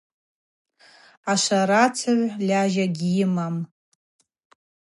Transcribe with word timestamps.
Ашварацыгӏв 1.31 2.33
льажьа 2.47 2.85
гьйымам. 2.95 3.55